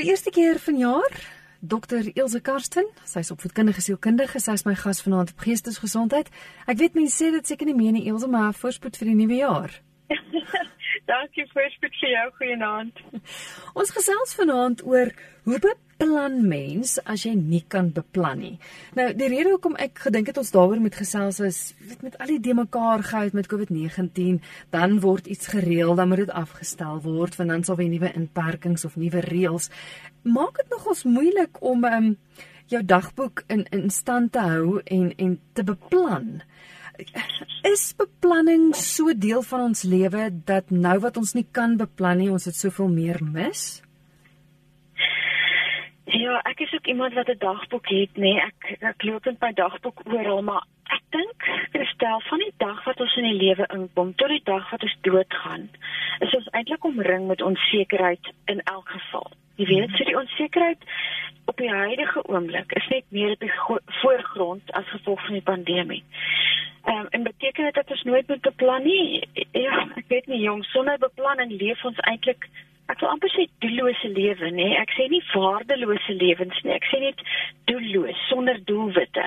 [0.00, 1.16] Vir die eerste keer vanjaar,
[1.60, 2.06] Dr.
[2.14, 6.30] Ilse Karsten, sy's opvoedkundige sielkundige, sy's my gas vanaand op Geestesgesondheid.
[6.64, 9.36] Ek weet mense sê dit seker nie meer nie Ilse, maar voorspoed vir die nuwe
[9.42, 9.74] jaar.
[11.10, 13.04] Dankie voorspoed vir jou goeienaand.
[13.76, 15.12] Ons gesels vanaand oor
[15.44, 15.60] hoe
[16.00, 18.54] beplan mens as jy nie kan beplan nie.
[18.96, 22.32] Nou, die rede hoekom ek gedink het ons daaroor moet gesels is weet met al
[22.32, 24.40] die de mekaar gehou met COVID-19,
[24.72, 28.86] dan word iets gereël, dan moet dit afgestel word, want dan sal weer nuwe inperkings
[28.88, 29.68] of nuwe reëls.
[30.24, 32.08] Maak dit nogals moeilik om um,
[32.72, 36.40] jou dagboek in in stand te hou en en te beplan.
[37.64, 42.32] Is beplanning so deel van ons lewe dat nou wat ons nie kan beplan nie,
[42.32, 43.82] ons het soveel meer mis?
[46.10, 48.20] Ja, ek is ook iemand wat 'n dagboek het, nê.
[48.20, 48.40] Nee.
[48.40, 51.42] Ek ek loop in my dagboek oral, maar ek dink
[51.72, 54.96] Christel van die dag wat ons in die lewe inkom tot die dag wat ons
[55.00, 55.70] doodgaan,
[56.18, 59.30] is ons eintlik omring met onsekerheid in elk geval.
[59.54, 60.84] Jy weet, so die onsekerheid
[61.44, 63.52] op die huidige oomblik is net meer op die
[64.02, 66.04] voorgrond as gevolg van die pandemie.
[66.84, 69.28] Ehm um, en beteken dit dat ons nooit moet beplan nie?
[69.52, 72.48] Ja, ek weet nie jong, sonder beplanning leef ons eintlik
[73.00, 74.66] ek wil amper sê doellose lewe, nê?
[74.76, 76.74] Ek sê nie waardelose lewens nie.
[76.76, 77.22] Ek sê net
[77.70, 79.24] doelloos, sonder doelwitte.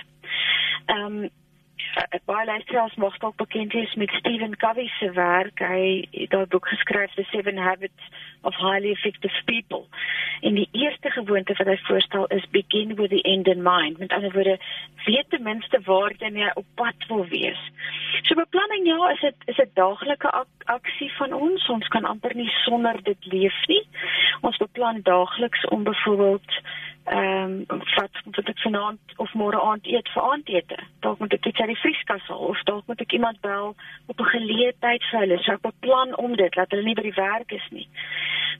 [0.94, 1.32] Ehm um,
[2.26, 5.60] baie luisteraars mag dalk bekend wees met Stephen Covey se werk.
[5.60, 8.10] Hy het daai boek geskryf The Seven Habits
[8.42, 9.86] of Highly Effective People.
[10.42, 13.98] En die eerste gewoonte wat hy voorstel is begin with the end in mind.
[13.98, 14.58] Met ander woorde,
[15.06, 17.60] weet ten minste waar jy op pad wil wees.
[18.24, 21.70] So beplanning ja, is dit is 'n daaglikse ak aksie van ons.
[21.70, 23.88] Ons kan amper nie sonder dit leef nie.
[24.42, 26.52] Ons beplan daagliks om byvoorbeeld
[27.04, 30.78] ehm um, wat wat ek vanaand of môre aand eet vir aandete.
[31.04, 33.76] Dalk moet ek iets uit die vrieskas haal of dalk moet ek iemand bel
[34.08, 35.38] op 'n geleë tyd vir hulle.
[35.44, 37.88] So ek beplan om dit dat hulle nie by die werk is nie.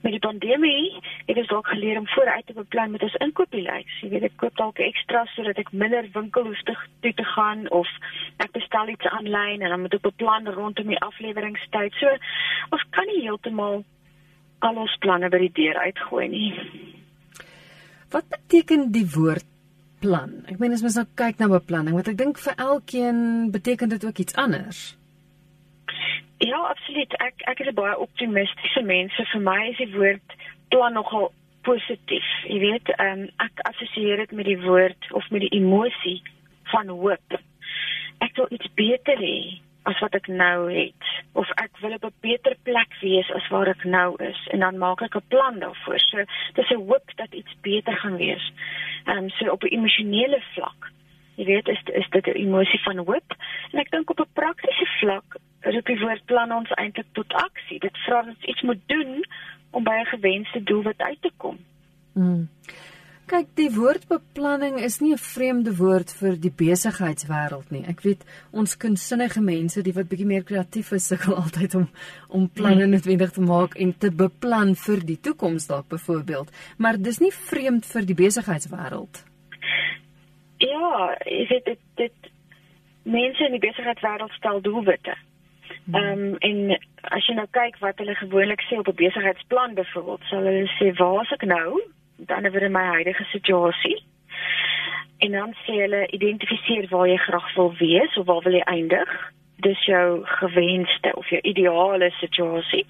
[0.02, 4.00] Met die pandemie het ons dalk geleer om vooruit te beplan met ons inkopieslys.
[4.00, 7.88] Jy weet ek koop dalk ekstra sodat ek minder winkel hoef te te gaan of
[8.36, 11.94] ek bestel iets aanlyn en dan moet ek beplan rondom die afleweringstyd.
[11.94, 12.12] So
[12.70, 13.84] ons kan nie heeltemal
[14.58, 16.52] al ons planne by die deur uitgooi nie.
[18.14, 19.46] Wat beteken die woord
[19.98, 20.36] plan?
[20.46, 23.18] Ek meen as mens nou kyk na beplanning, want ek dink vir elkeen
[23.54, 24.82] beteken dit ook iets anders.
[26.38, 27.16] Ja, absoluut.
[27.18, 29.18] Ek ek is 'n baie optimistiese mens.
[29.32, 30.36] Vir my is die woord
[30.70, 31.32] plan nogal
[31.62, 32.28] positief.
[32.46, 36.22] Jy weet, um, ek assosieer dit met die woord of met die emosie
[36.70, 37.40] van hoop.
[38.20, 42.20] Ek wil iets beter hê as wat ek nou het of ek wil op 'n
[42.20, 45.98] beter plek wees as waar ek nou is en dan maak ek 'n plan daarvoor.
[45.98, 46.24] So
[46.54, 48.52] dis 'n hoop dat iets beter gaan wees.
[49.04, 50.90] Ehm um, so op 'n emosionele vlak.
[51.36, 53.30] Jy weet is is dit 'n emosie van hoop
[53.72, 57.80] en ek dink op 'n praktiese vlak roep die woord plan ons eintlik tot aksie.
[57.80, 59.24] Dit vra ons iets moet doen
[59.70, 61.58] om by 'n gewenste doelwit uit te kom.
[62.12, 62.48] Mm.
[63.24, 67.84] Kyk, die woord beplanning is nie 'n vreemde woord vir die besigheidswêreld nie.
[67.88, 71.88] Ek weet ons kunsinnige mense, die wat bietjie meer kreatief is, sukkel altyd om
[72.28, 72.90] om planne hmm.
[72.90, 77.86] noodwendig te maak en te beplan vir die toekoms dalk byvoorbeeld, maar dis nie vreemd
[77.86, 79.24] vir die besigheidswêreld.
[80.58, 82.30] Ja, is dit dit, dit
[83.02, 85.16] mense in die besigheidswêreld stel doelwitte.
[85.84, 85.94] Hmm.
[85.94, 86.78] Ehm um, en
[87.16, 90.92] as jy nou kyk wat hulle gewoonlik sê op 'n besigheidsplan byvoorbeeld, sal hulle sê
[91.00, 91.80] waar is ek nou?
[92.16, 94.02] Dan oor my huidige situasie.
[95.18, 99.10] En dan sê hulle identifiseer waar jy graag wil wees of waar wil jy eindig?
[99.56, 102.86] Dis jou gewenste of jou ideale situasie.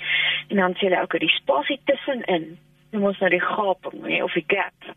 [0.49, 2.55] En dan sê hulle ook die spasie tussenin.
[2.91, 4.95] Jy moet nou die gaping hê of die gap.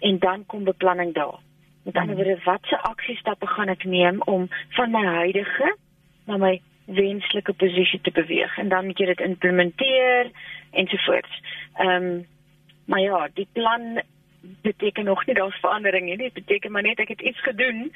[0.00, 1.38] En dan kom beplanning daar.
[1.84, 5.76] Met ander woorde, watse aksiestappe gaan ek neem om van my huidige
[6.26, 10.30] na my wenslike posisie te beweeg en dan moet jy dit implementeer
[10.70, 11.40] ensovoorts.
[11.76, 12.26] Ehm um,
[12.88, 14.00] Maar ja, die plan
[14.40, 16.16] beteken nog nie daar's verandering nie.
[16.16, 17.92] Dit beteken maar net ek het iets gedoen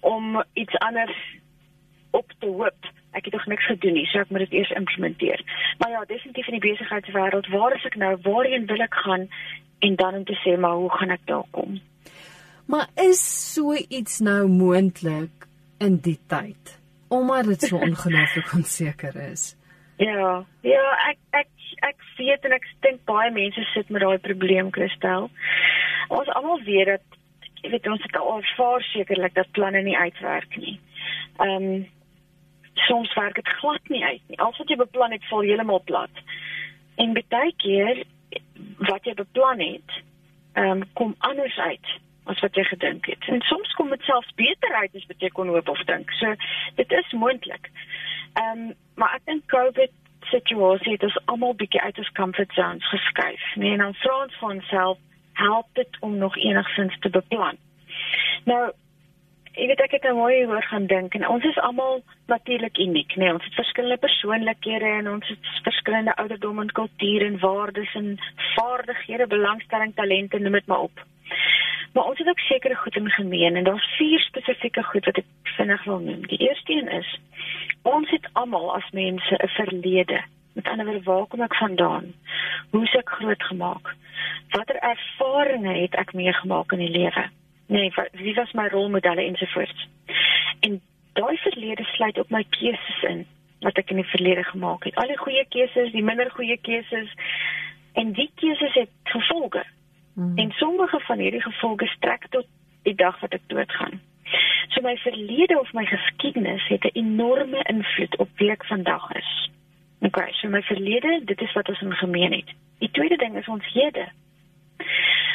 [0.00, 1.16] om iets anders
[2.10, 2.90] op te hoop.
[3.12, 5.44] Ek het nog niks gedoen nie, so ek moet dit eers implementeer.
[5.78, 8.16] Maar ja, definitief in die besigheidswêreld, waar is ek nou?
[8.24, 9.28] Waarheen wil ek gaan?
[9.84, 11.80] En dan om te sê, maar hoe gaan ek daar kom?
[12.72, 13.20] Maar is
[13.52, 15.48] so iets nou moontlik
[15.78, 16.78] in die tyd?
[17.12, 19.52] Omdat dit so ongelooflik onseker is.
[20.00, 24.70] Ja, ja, ek ek ek weet en ek dink baie mense sit met daai probleem,
[24.72, 25.30] Christel.
[26.08, 27.18] Ons almal weet dat
[27.62, 30.78] jy weet ons het al ervaar sekerlik dat planne nie uitwerk nie.
[31.38, 31.84] Ehm um,
[32.88, 34.38] soms werk dit glad nie uit nie.
[34.40, 36.22] Al wat jy beplan het, val heeltemal plat.
[36.96, 38.04] En baie keer
[38.88, 39.98] wat jy beplan het,
[40.54, 43.24] ehm um, kom anders uit as wat jy gedink het.
[43.28, 46.10] En soms kom dit selfs beter uit as wat jy kon hoop of dink.
[46.20, 46.34] So
[46.80, 47.70] dit is moontlik.
[48.32, 49.92] Ehm um, maar ek dink COVID
[50.30, 53.42] situasie het ons almal bietjie uit ons comfort zones geskuif.
[53.54, 54.98] Nee, en dan vra ons vir onsself,
[55.32, 57.58] help dit om nog enigsins te beplan?
[58.44, 58.62] Nou,
[59.52, 62.00] ek weet ek het nou mooi oor gaan dink en ons is almal
[62.32, 67.38] natuurlik uniek, nee, ons het verskillende persoonlikhede en ons het verskillende ouderdomme en kulture en
[67.38, 68.14] waardes en
[68.54, 71.04] vaardighede, belangstelling, talente, noem dit maar op.
[71.92, 75.24] Maar ons het ook sekere goed in gemeen en daar's vier spesifieke goed wat ek
[75.42, 76.26] vinnig wil noem.
[76.26, 77.18] Die eerste een is
[77.82, 80.22] ons het almal as mense 'n verlede.
[80.52, 82.14] Met ander woorde, waar kom ek vandaan?
[82.70, 83.94] Hoe is ek grootgemaak?
[84.50, 87.28] Watter ervarings het ek meegemaak in die lewe?
[87.66, 89.88] Nee, wie was my rolmodelle ensovoorts?
[90.60, 90.80] En
[91.12, 93.26] daai verlede sluit op my keuses in
[93.60, 94.94] wat ek in die verlede gemaak het.
[94.94, 97.14] Al die goeie keuses, die minder goeie keuses
[97.92, 99.64] en die keuses het gevolge.
[100.14, 100.38] Mm.
[100.38, 102.46] En sommige van hierdie gevolge strek tot
[102.82, 104.00] die dag wat ek doodgaan.
[104.68, 109.50] So my verlede of my geskiedenis het 'n enorme invloed op wie ek vandag is.
[110.00, 112.54] Okay, so my verlede, dit is wat ons in gemeen het.
[112.78, 114.08] Die tweede ding is ons hede.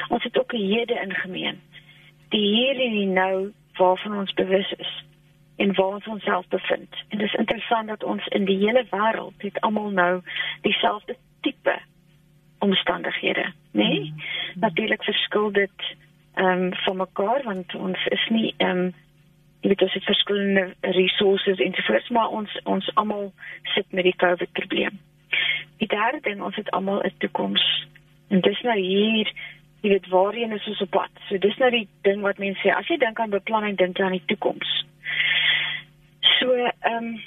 [0.08, 1.62] Ons het ook 'n hede in gemeen.
[2.30, 5.04] Die hier en die nou waarvan ons bewus is
[5.56, 6.96] en waar ons onsself bevind.
[7.08, 10.22] En dit is interessant dat ons in die hele wêreld het almal nou
[10.62, 11.80] dieselfde tipe
[12.60, 13.84] omstandighede, né?
[13.84, 14.00] Nee?
[14.00, 14.22] Mm.
[14.60, 15.96] Natuurlik verskil dit
[16.34, 18.94] ehm um, van mekaar want ons is nie ehm um,
[19.62, 23.32] weet ons het verskillende resources en sovoorts maar ons ons almal
[23.64, 25.00] sit met die COVID probleem.
[25.78, 27.88] Die derde ding ons het almal 'n toekoms.
[28.30, 29.32] En dis nou hier
[29.82, 31.10] jy weet waarheen is ons op pad.
[31.28, 34.06] So dis nou die ding wat mense sê as jy dink aan beplanning dink jy
[34.06, 34.86] aan die toekoms.
[36.40, 37.22] So ehm um,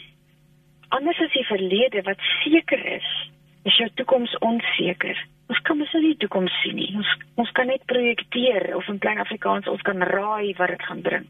[0.89, 3.31] anders as die verlede wat seker is
[3.63, 5.27] is jou toekoms onseker.
[5.51, 6.93] Ons kan mos nie die toekoms sien nie.
[6.95, 7.11] Ons
[7.43, 11.27] ons kan net projekteer of in klein Afrikaans ons kan raai wat dit gaan bring.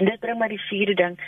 [0.00, 1.18] En dit bring maar die vierde ding.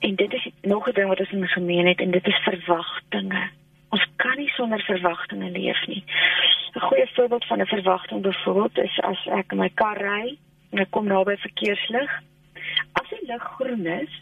[0.00, 3.42] En dit is nog 'n ding wat ons in gemeen het en dit is verwagtinge.
[3.90, 6.04] Ons kan nie sonder verwagtinge leef nie.
[6.74, 10.36] 'n Goeie voorbeeld van 'n verwagting byvoorbeeld is as ek in my kar ry
[10.70, 12.10] en ek kom naby verkeerslig.
[12.92, 14.12] As die lig groen is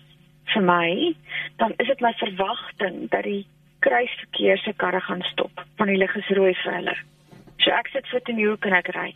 [0.45, 1.15] vir my,
[1.57, 3.47] dan is dit my verwagting dat die
[3.85, 6.97] kruisverkeer se karre gaan stop want die lig is rooi vir hulle.
[7.63, 9.09] So ek sit voet in die hoek en ek ry.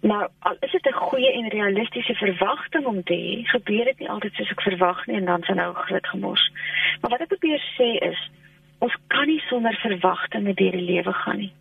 [0.00, 4.08] Nou, al is dit 'n goeie en realistiese verwagting om te hê, gebeur dit nie
[4.08, 6.50] altyd soos ek verwag nie en dan s'n nou groot gemors.
[7.00, 8.30] Maar wat ek probeer sê is,
[8.78, 11.52] ons kan nie sonder verwagtinge deur die lewe gaan nie.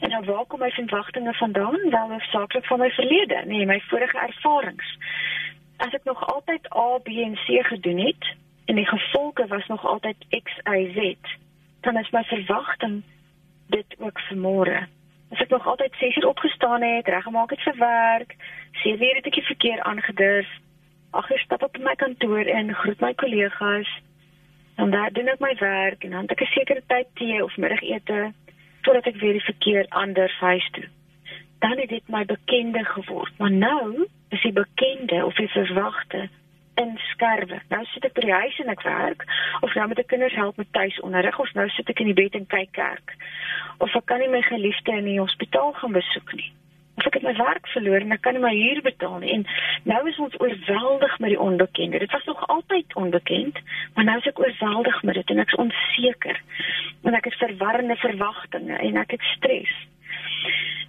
[0.00, 1.90] En nou waar kom my verwagtinge vandaan?
[1.90, 4.98] Wel hoofsaaklik van my verlede, nee, my vorige ervarings.
[5.76, 8.24] As ek nog altyd A, B en C gedoen het,
[8.64, 11.16] en die gevolge was nog altyd X Y Z,
[11.80, 13.02] dan is my verwagting
[13.66, 14.86] dit ook vir môre.
[15.32, 18.36] As ek nog altyd 6 uur opgestaan het, reggemaak het vir werk,
[18.72, 20.48] 7 uur het ek die verkeer aangedurf,
[21.10, 23.90] ag ek stap op my kantoor en groet my kollegas,
[24.76, 27.56] dan daar doen ek my werk en dan het ek 'n sekere tyd tee of
[27.56, 28.32] middagete
[28.82, 30.88] voordat ek weer die verkeer anders huis toe.
[31.58, 36.28] Dan het dit my bekende geword, maar nou is die bekende of die verwagte
[36.80, 37.60] in skerwe.
[37.68, 39.24] Nou sit ek by die huis en ek werk
[39.60, 42.36] of nou met die kinders help met tuisonderrig of nou sit ek in die bed
[42.38, 43.14] en kyk kerk.
[43.84, 46.50] Of ek kan nie my geliefde in die hospitaal gaan besoek nie.
[46.98, 49.32] Of ek het my werk verloor en ek kan nie my huur betaal nie.
[49.34, 49.46] En
[49.90, 52.02] nou is ons oorweldig met die onbekende.
[52.04, 53.58] Dit was nog altyd onbekend,
[53.94, 56.38] maar nou is ek oorweldig met dit en ek is onseker.
[57.02, 59.74] En ek het verwarrende verwagtinge en ek het stres.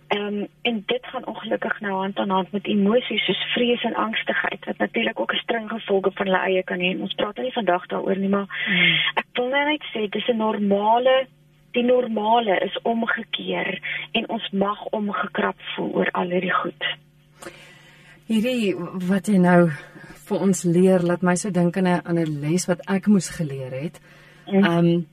[0.08, 3.96] Ehm um, en dit gaan ongelukkig nou hand aan hand met emosies soos vrees en
[3.96, 7.02] angstigheid wat natuurlik ook 'n string gevolge van hulle eie kan hê.
[7.02, 9.00] Ons praat nie vandag daaroor nie, maar hmm.
[9.16, 11.28] ek wil net sê dis 'n normale
[11.72, 13.80] die normale is omgekeer
[14.12, 16.88] en ons mag omgekrap voel oor al hierdie goed.
[18.26, 18.76] Hierdie
[19.10, 19.70] wat jy nou
[20.28, 23.72] vir ons leer laat my so dink aan 'n ander les wat ek moes geleer
[23.72, 24.00] het.
[24.46, 24.64] Hmm.
[24.64, 25.08] Ehm um,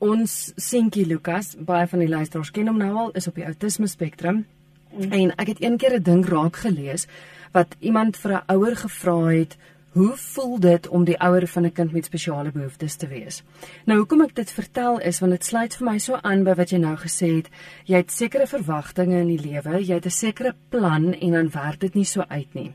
[0.00, 3.88] ons seentjie Lukas, baie van die luisteraars ken hom nou al, is op die autisme
[3.90, 4.44] spektrum.
[4.90, 5.12] Mm.
[5.12, 7.06] En ek het een keer 'n ding raak gelees
[7.52, 9.56] wat iemand vir 'n ouer gevra het,
[9.92, 13.42] "Hoe voel dit om die ouer van 'n kind met spesiale behoeftes te wees?"
[13.84, 16.70] Nou hoekom ek dit vertel is want dit sluit vir my so aan by wat
[16.70, 17.48] jy nou gesê het.
[17.84, 21.80] Jy het sekere verwagtinge in die lewe, jy het 'n sekere plan en dan werk
[21.80, 22.74] dit nie so uit nie.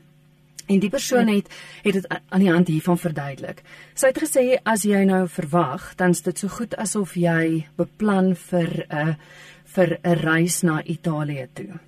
[0.66, 1.50] En die persoon het
[1.82, 3.62] het dit aan die hand hiervan verduidelik.
[3.94, 8.34] Sy het gesê as jy nou verwag, dan is dit so goed asof jy beplan
[8.34, 9.16] vir 'n
[9.76, 11.78] vir 'n reis na Italië toe.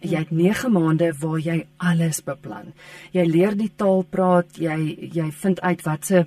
[0.00, 2.72] Jy het 9 maande waar jy alles beplan.
[3.12, 6.26] Jy leer die taal praat, jy jy vind uit wat se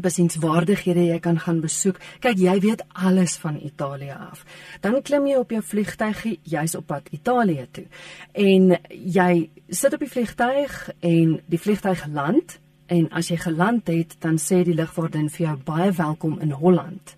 [0.00, 1.98] besienswaardighede jy kan gaan besoek.
[2.20, 4.44] Kyk, jy weet alles van Italië af.
[4.80, 7.84] Dan klim jy op jou vliegtyg, jy's op pad Italië toe.
[8.32, 14.16] En jy sit op die vliegtyg en die vliegtyg land en as jy geland het,
[14.24, 17.14] dan sê die lugvaardin vir jou baie welkom in Holland.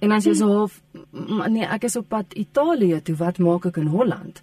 [0.00, 0.80] En as jy so half
[1.50, 4.42] nee, ek is op pad Italië toe, wat maak ek in Holland?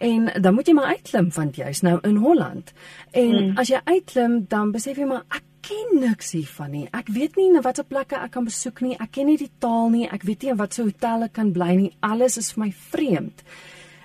[0.00, 2.72] En dan moet jy maar uitklim want jy's nou in Holland.
[3.12, 3.56] En mm.
[3.60, 6.86] as jy uitklim, dan besef jy maar ek ken niks hiervan nie.
[6.96, 8.96] Ek weet nie na watter plekke ek kan besoek nie.
[9.00, 10.06] Ek ken nie die taal nie.
[10.08, 11.90] Ek weet nie in watter hotel ek kan bly nie.
[12.06, 13.44] Alles is vir my vreemd.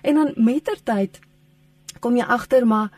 [0.06, 1.20] En dan mettertyd
[2.04, 2.92] kom jy agter maar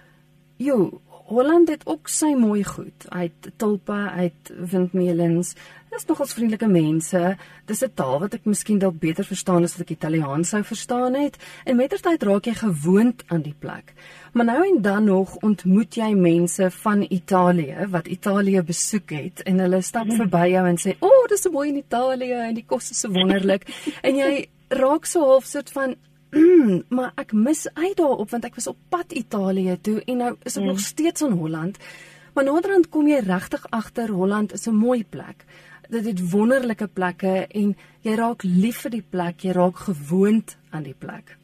[0.57, 3.07] jo, Holland het ook sy mooi goed.
[3.11, 5.55] Hy het tulpe, hy het windmeulens.
[5.97, 7.19] Dis nogals vriendelike mense.
[7.65, 11.15] Dis 'n taal wat ek miskien dalk beter verstaan as wat ek Italiaans sou verstaan
[11.15, 11.37] het.
[11.65, 13.93] En mettertyd raak jy gewoond aan die plek.
[14.33, 19.59] Maar nou en dan nog ontmoet jy mense van Italië wat Italië besoek het en
[19.59, 20.15] hulle stap hmm.
[20.17, 22.99] verby jou en sê: "O, oh, dis so mooi in Italië en die kos is
[22.99, 23.65] so wonderlik."
[24.07, 25.95] en jy raak so half soort van
[26.31, 30.35] Mm, maar ek mis uit daarop want ek was op pad Italië toe en nou
[30.43, 30.67] is ek mm.
[30.67, 31.77] nog steeds in Holland.
[32.33, 35.45] Maar naderhand kom jy regtig agter Holland is 'n mooi plek.
[35.89, 40.83] Dit het wonderlike plekke en jy raak lief vir die plek, jy raak gewoond aan
[40.83, 41.37] die plek.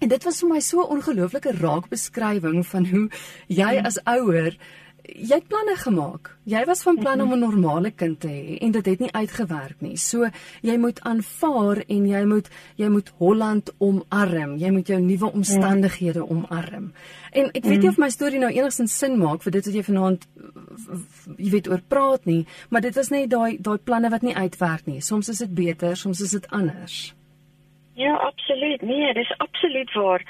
[0.00, 3.08] En dit was vir my so 'n ongelooflike raakbeskrywing van hoe
[3.46, 3.86] jy mm.
[3.86, 4.56] as ouer
[5.04, 6.30] jy het planne gemaak.
[6.48, 9.80] Jy was van plan om 'n normale kind te hê en dit het nie uitgewerk
[9.80, 9.96] nie.
[9.96, 10.30] So
[10.62, 14.56] jy moet aanvaar en jy moet jy moet Holland omarm.
[14.56, 16.92] Jy moet jou nuwe omstandighede omarm.
[17.32, 19.82] En ek weet nie of my storie nou enigstens sin maak vir dit wat jy
[19.82, 20.26] vanaand
[21.36, 24.86] jy weet oor praat nie, maar dit is net daai daai planne wat nie uitwerk
[24.86, 25.00] nie.
[25.00, 27.14] Soms is dit beter, soms is dit anders.
[27.94, 28.82] Ja, absoluut.
[28.82, 30.22] Nee, dis absoluut waar.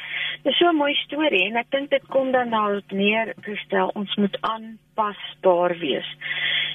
[0.42, 4.14] Dis so 'n mooi storie en ek dink dit kom dan nou neer gestel ons
[4.14, 6.16] moet aanpasbaar wees.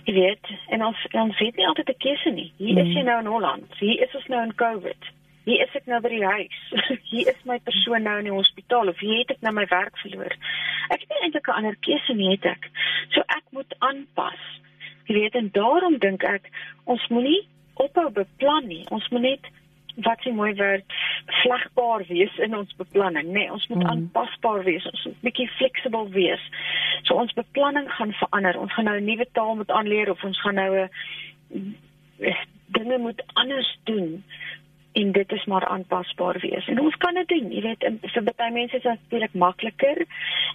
[0.04, 2.52] Jy weet, en ons ons weet nie altyd 'n keuse nie.
[2.58, 3.06] Hier is jy mm.
[3.06, 3.78] nou in Holland.
[3.80, 5.02] Hier is ons nou in COVID.
[5.44, 6.58] Hier is ek nou by die huis.
[7.12, 9.98] Hier is my persoon nou in die hospitaal of hier het ek nou my werk
[9.98, 10.36] verloor.
[10.90, 12.70] Ek het nie eintlik 'n ander keuse nie, het ek.
[13.14, 14.42] So ek moet aanpas.
[15.06, 16.50] Jy weet, en daarom dink ek
[16.86, 18.86] ons moenie ophou beplan nie.
[18.90, 19.50] Ons moet net
[20.06, 20.94] wat se mooi woord
[21.26, 23.32] vlegbaar wees in ons beplanning nê?
[23.32, 23.90] Nee, ons moet mm.
[23.90, 26.44] aanpasbaar wees ons moet bietjie flexible wees.
[27.04, 28.60] So ons beplanning gaan verander.
[28.60, 30.88] Ons gaan nou 'n nuwe taal moet aanleer of ons gaan nou
[31.50, 31.76] 'n
[32.66, 34.24] dinge moet anders doen
[34.92, 36.68] en dit is maar aanpasbaar wees.
[36.68, 37.52] En ons kan dit doen.
[37.52, 40.06] Jy weet, vir baie mense is dit natuurlik makliker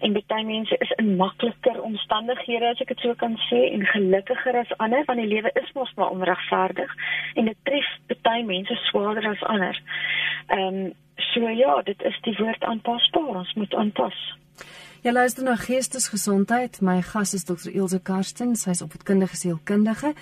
[0.01, 4.59] en baie mense is in makliker omstandighede as ek dit so kan sê en gelukkiger
[4.65, 6.95] as ander want die lewe is mos maar onregverdig
[7.35, 7.91] en dit tref
[8.27, 9.81] baie mense swaarder as ander.
[10.49, 13.37] Ehm um, so ja, dit is die woord aanpasbaar.
[13.45, 14.17] Ons moet aanpas.
[15.05, 16.81] Ja, luister na Geestesgesondheid.
[16.81, 17.71] My gas is Dr.
[17.71, 18.57] Ilse Karsten.
[18.57, 20.15] Sy's opvoedkundige sielkundige.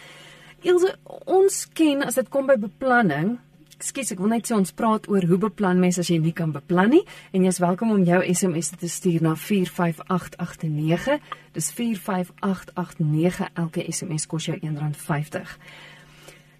[0.63, 3.37] Ilse, ons ken as dit kom by beplanning,
[3.83, 6.53] Ekskuus, ek wil net sê ons praat oor hoe beplan mens as jy nie kan
[6.55, 7.01] beplan nie
[7.35, 11.17] en jy's welkom om jou SMS te stuur na 45889.
[11.57, 13.51] Dis 45889.
[13.59, 15.57] Elke SMS kos jou R1.50.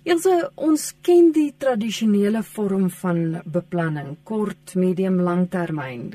[0.03, 6.09] Ilse, ons ken die tradisionele vorm van beplanning, kort, medium, langtermyn.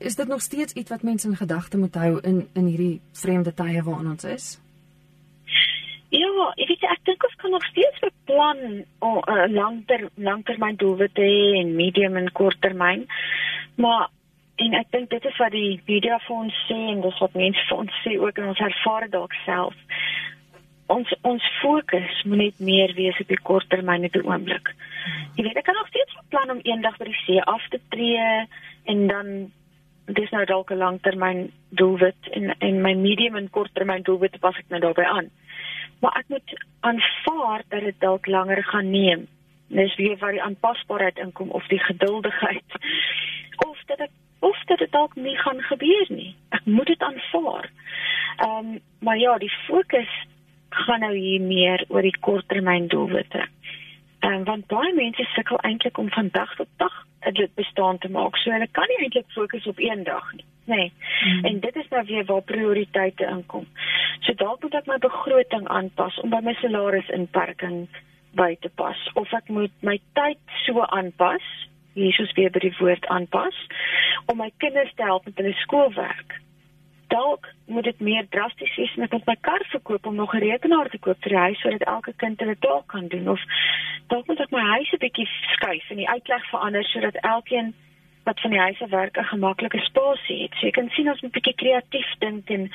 [0.00, 3.52] Is dit nog steeds iets wat mense in gedagte moet hou in in hierdie vreemde
[3.52, 4.54] tye waarin ons is?
[6.36, 8.58] Ja, ek weet ek dink ons kan nog steeds beplan
[9.06, 13.06] om 'n uh, langter langtermyn doelwitte hê en medium en korttermyn.
[13.76, 14.10] Maar
[14.64, 17.64] en ek dink dit is wat die media vir ons sê en dis wat mense
[17.68, 19.78] vir ons sê ook in ons ervaring dalk self.
[20.96, 24.74] Ons ons fokus moet net meer wees op die korttermyn op die oomblik.
[25.36, 28.28] Jy weet ek kan nog steeds beplan om eendag by die see af te tree
[28.92, 29.32] en dan
[30.20, 34.68] dis nou dalk 'n langtermyn doelwit en en my medium en korttermyn doelwitte pas ek
[34.68, 35.32] nou daarbey aan
[36.00, 39.26] maar ek moet aanvaar dat dit dalk langer gaan neem.
[39.68, 42.78] Dis weer waar die aanpasbaarheid inkom of die geduldigheid
[43.66, 46.34] of dat ek of dat dit dalk nie gaan gebeur nie.
[46.48, 47.70] Ek moet dit aanvaar.
[48.36, 50.12] Ehm um, maar ja, die fokus
[50.68, 53.46] gaan nou hier meer oor die korttermyn doelwitte.
[54.18, 58.08] Ehm um, want baie mense sukkel eintlik om van dag tot dag dit bestaan te
[58.08, 58.36] maak.
[58.36, 60.44] So hulle kan nie eintlik fokus op een dag nie.
[60.66, 60.92] Nee.
[61.24, 61.44] Mm.
[61.44, 63.66] En dit is nou weer waar prioriteite inkom.
[64.20, 67.86] So dalk moet ek my begroting aanpas om by my salarisinperking
[68.36, 71.44] by te pas of ek moet my tyd so aanpas,
[71.94, 73.56] Jesus weer by die woord aanpas
[74.26, 76.36] om my kinders te help met hulle skoolwerk.
[77.14, 80.90] Dalk moet dit meer drasties wees ek moet my kar verkoop om nog 'n rekenaar
[80.90, 83.40] te koop vir die huis sodat elke kind hulle taak kan doen of
[84.10, 87.74] dalk moet ek my huis 'n bietjie skuif en die uitleg verander sodat elkeen
[88.26, 90.54] wat van die huise werk 'n gemaklike spasie het.
[90.54, 92.70] So jy kan sien ons moet 'n bietjie kreatief dink en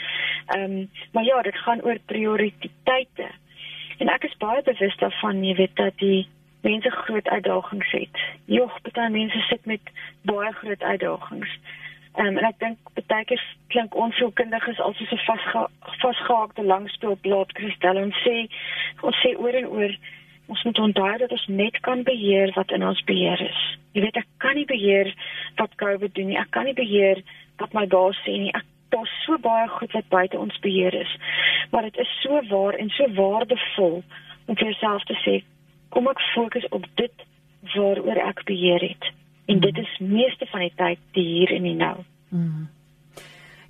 [0.55, 3.27] ehm um, maar ja, dit gaan oor prioriteite.
[3.97, 6.27] En ek is baie bewus daarvan, jy weet dat die
[6.61, 8.17] mense groot uitdagings het.
[8.45, 9.81] Jog, baie mense sit met
[10.21, 11.59] baie groot uitdagings.
[12.19, 12.77] Um, en ek dink
[13.07, 15.67] baie keer klink ons so kundiges as so 'n
[16.01, 18.49] vasgehaakte langspeelplaat kristal en sê
[19.01, 19.93] ons sê oor en oor
[20.51, 23.61] ons moet onthou dat ons net kan beheer wat in ons beheer is.
[23.95, 25.13] Jy weet ek kan nie beheer
[25.59, 26.39] wat COVID doen nie.
[26.39, 27.23] Ek kan nie beheer
[27.61, 28.51] wat my baas sê nie.
[28.55, 31.11] Ek daar's so baie goed wat buite ons beheer is.
[31.71, 34.01] Maar dit is so waar en so waardevol
[34.45, 35.39] om vir jouself te sê
[35.91, 37.25] kom ek fokus op dit
[37.75, 39.09] waaroor ek beheer het.
[39.47, 41.95] En dit is meeste van die tyd die hier en die nou.
[42.29, 42.69] Mm.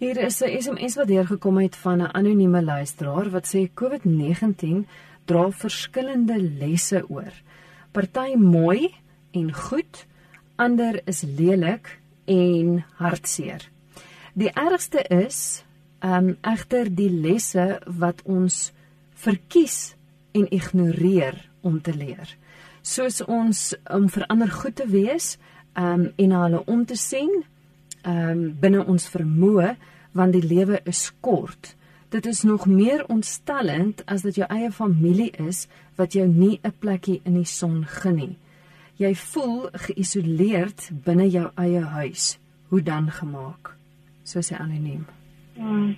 [0.01, 4.87] Hier is 'n SMS wat deurgekom het van 'n anonieme luisteraar wat sê COVID-19
[5.31, 7.31] dra verskillende lesse oor.
[7.91, 8.91] Party mooi
[9.35, 10.05] en goed,
[10.59, 11.97] ander is lelik
[12.29, 13.63] en hartseer.
[14.33, 15.63] Die ergste is
[16.01, 18.71] ehm um, egter die lesse wat ons
[19.21, 19.93] verkies
[20.33, 22.25] en ignoreer om te leer.
[22.81, 25.35] Soos ons om vir ander goed te wees,
[25.77, 27.31] ehm um, en hulle om te sien
[28.03, 29.75] ehm um, binne ons vermoë
[30.17, 31.75] want die lewe is kort.
[32.11, 36.73] Dit is nog meer ontstellend as dit jou eie familie is wat jou nie 'n
[36.79, 38.37] plekkie in die son gun nie.
[38.95, 42.39] Jy voel geïsoleerd binne jou eie huis.
[42.67, 43.75] Hoe dan gemaak?
[44.23, 45.05] So sê anoniem.
[45.55, 45.97] Hmm.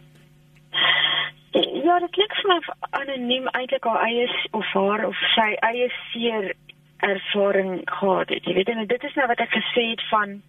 [1.83, 6.53] Ja, dit klink vir my anoniem eintlik haar eie of haar of sy eie seer
[6.97, 8.45] ervaring gehad het.
[8.45, 10.41] Jy weet en dit is nou wat ek gesê het van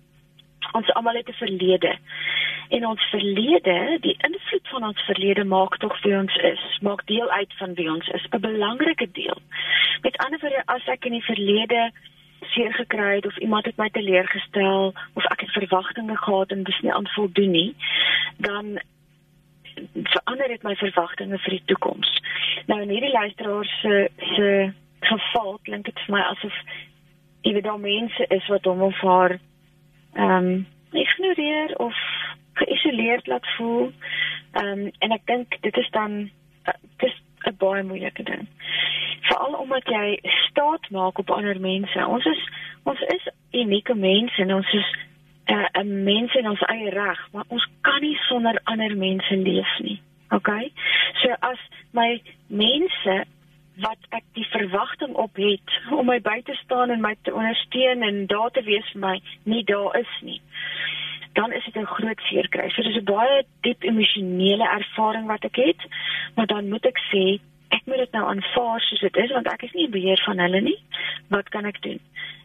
[0.73, 1.97] ons almal het 'n verlede.
[2.69, 7.31] En ons verlede, die invloed van ons verlede maak tog wie ons is, maak deel
[7.31, 9.39] uit van wie ons is, 'n belangrike deel.
[10.03, 11.93] Met ander woorde, as ek in die verlede
[12.41, 16.81] seer gekry het of iemand het my teleurgestel of ek het verwagtinge gehad en dis
[16.81, 17.75] nie aan voldoen nie,
[18.37, 18.81] dan
[19.93, 22.21] verander dit my verwagtinge vir die toekoms.
[22.67, 26.61] Nou in hierdie luisteraar se se geval klink dit vir my asof
[27.45, 29.39] jy weet daar mense is wat hom of haar
[30.15, 31.97] ehm um, ignoreer of
[32.53, 33.93] geïsoleerd laat voel.
[34.53, 36.31] Ehm um, en ek dink dit is dan
[36.69, 38.49] uh, dis 'n baie moeilike ding.
[39.21, 42.07] Veral omdat jy staat maak op ander mense.
[42.07, 42.49] Ons is
[42.83, 44.97] ons is unieke mense en ons is
[45.45, 49.37] eh, 'n uh, mens in ons eie reg, maar ons kan nie sonder ander mense
[49.37, 50.01] leef nie.
[50.31, 50.51] OK?
[51.23, 51.59] So as
[51.91, 53.25] my mense
[53.83, 58.03] wat ek die verwagting op het om my by te staan en my te ondersteun
[58.03, 60.41] en daar te wees vir my nie daar is nie
[61.35, 62.71] dan is dit 'n groot seerkry.
[62.71, 65.81] So dis 'n baie diep emosionele ervaring wat ek het,
[66.35, 67.41] maar dan moet ek sê
[67.77, 70.43] ek moet dit nou aanvaar soos dit is want ek is nie in beheer van
[70.43, 70.79] hulle nie.
[71.35, 72.01] Wat kan ek doen?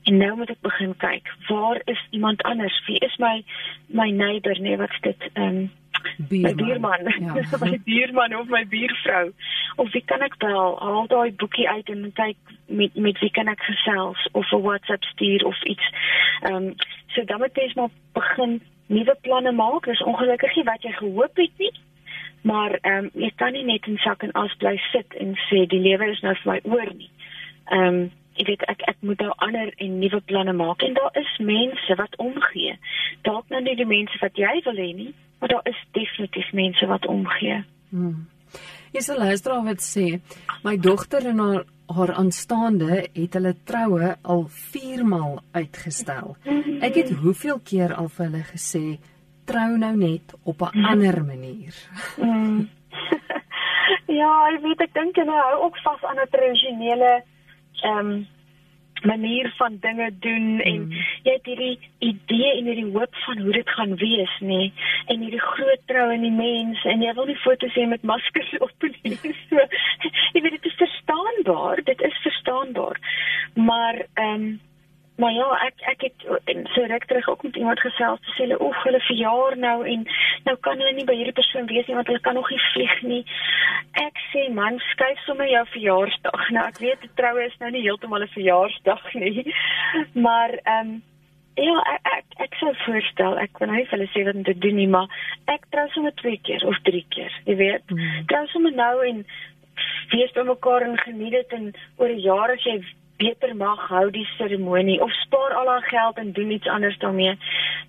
[0.09, 2.77] En nou moet ek begin kyk, waar is iemand anders?
[2.87, 3.43] Wie is my
[3.87, 5.69] my neighbor nee wat dit ehm um,
[6.29, 7.33] my buurman, ja.
[7.65, 9.33] my buurman of my buurvrou.
[9.75, 10.77] Of wie kan ek bel?
[10.79, 15.03] Haal daai boekie uit en kyk met met wie kan ek gesels of 'n WhatsApp
[15.13, 15.91] stuur of iets.
[16.41, 16.75] Ehm um,
[17.07, 19.85] so dan moet jy maar begin nuwe planne maak.
[19.85, 21.73] Dis ongelukkig nie wat jy gehoop het nie.
[22.41, 25.65] Maar ehm um, jy kan nie net in sak en as bly sit en sê
[25.67, 27.12] die lewe is nou vir my oor nie.
[27.71, 28.02] Ehm um,
[28.39, 31.95] ek weet ek ek moet nou ander en nuwe planne maak en daar is mense
[31.99, 32.78] wat omgee.
[33.28, 36.88] Dalk nou nie die mense wat jy wil hê nie, maar daar is definitief mense
[36.88, 37.63] wat omgee.
[37.89, 38.30] Hmm.
[38.95, 40.06] Jy sal luister wat sê.
[40.63, 46.36] My dogter en haar haar aanstaande het hulle troue al 4 maal uitgestel.
[46.86, 48.84] Ek het hoeveel keer al vir hulle gesê
[49.51, 51.75] trou nou net op 'n ander manier.
[52.15, 52.69] Hmm.
[54.19, 57.23] ja, ek weet ek dink hulle hou ook vas aan 'n tradisionele
[57.81, 58.27] ehm um,
[59.03, 60.91] manier van dinge doen en mm.
[61.23, 64.73] jy het hierdie idee en hierdie hoop van hoe dit gaan wees nê nee?
[65.05, 68.51] en hierdie groot trou in die mense en jy wil nie foto's hê met maskers
[68.65, 69.67] op nie so
[70.35, 72.99] jy weet dit is verstaanbaar dit is verstaanbaar
[73.55, 74.49] maar ehm um,
[75.19, 78.62] Maar ja, ek ek het so ruk terug ook met iemand gesels te sê hulle
[78.63, 80.05] oef hulle verjaar nou en
[80.45, 83.01] nou kan hulle nie by hierdie persoon wees nie want hulle kan nog nie vlieg
[83.12, 83.19] nie.
[83.99, 86.45] Ek sê man, skuif sommer jou verjaarsdag.
[86.55, 89.43] Nou ek weet troue is nou nie heeltemal 'n verjaarsdag nie.
[90.25, 90.97] Maar ehm um,
[91.60, 94.55] ja, ek ek, ek sou voorstel ek wil nie vir hulle sê wat om te
[94.65, 95.12] doen nie, maar
[95.51, 97.84] ek trou sommer twee keer of drie keer, jy weet.
[97.91, 98.23] Hmm.
[98.32, 99.25] Trou sommer nou en
[100.12, 102.79] fees by mekaar en geniet dit en oor 'n jaar as jy
[103.19, 107.38] beter mag hou die seremonie of spaar al haar geld en doen iets anders daarmee.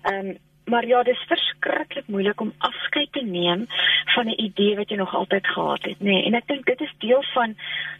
[0.01, 0.37] Ehm um,
[0.71, 3.65] maar ja, dit is verskriklik moeilik om afskeid te neem
[4.13, 6.03] van 'n idee wat jy nog altyd gehad het, nê.
[6.03, 7.55] Nee, en ek dink dit is deel van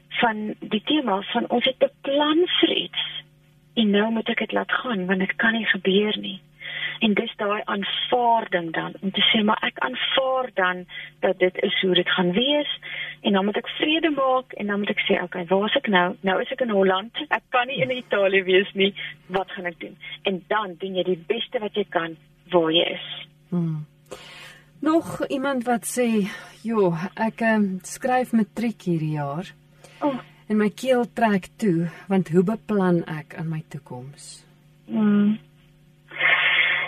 [0.09, 3.03] van die tema van ons het 'n plan vir iets.
[3.73, 6.41] En nou moet ek dit laat gaan want dit kan nie gebeur nie
[6.99, 10.83] en dis daai aanvaarding dan om te sê maar ek aanvaar dan
[11.25, 12.71] dat dit is hoe dit gaan wees
[13.21, 15.89] en dan moet ek vrede maak en dan moet ek sê okay waar is ek
[15.95, 18.91] nou nou is ek in Holland ek kan nie in Italië wees nie
[19.37, 19.95] wat gaan ek doen
[20.29, 22.17] en dan doen jy die beste wat jy kan
[22.53, 23.07] waar jy is
[23.49, 23.85] hmm.
[24.81, 26.07] nog iemand wat sê
[26.67, 29.49] joh ek um, skryf matriek hierdie jaar
[30.05, 30.17] oh.
[30.47, 34.43] en my keel trek toe want hoe beplan ek aan my toekoms?
[34.91, 35.39] Mm.